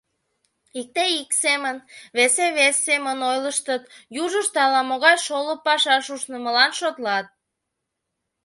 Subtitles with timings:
[0.79, 1.75] Икте ик семын,
[2.17, 3.83] весе вес семын ойлыштыт,
[4.23, 7.27] южышт ала-могай шолып пашаш ушнымылан шотлат.